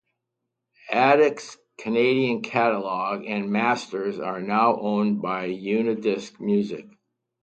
[0.93, 6.87] Attic's Canadian catalog and masters are now owned by Unidisc Music.